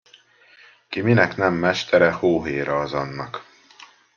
Ki 0.87 1.01
minek 1.01 1.35
nem 1.35 1.53
mestere, 1.53 2.11
hóhéra 2.11 2.79
az 2.79 2.93
annak. 2.93 3.45